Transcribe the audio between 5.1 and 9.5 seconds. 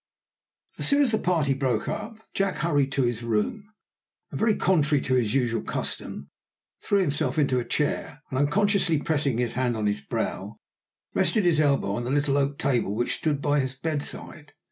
his usual custom threw himself into a chair, and unconsciously pressing